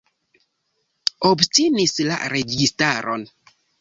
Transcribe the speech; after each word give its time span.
Obstinis 1.31 1.93
la 2.09 2.17
registaro. 2.35 3.19